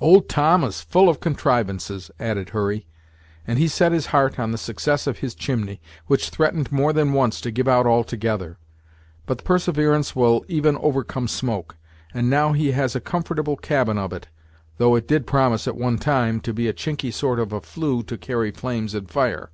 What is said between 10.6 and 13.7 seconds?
overcome smoke; and now he has a comfortable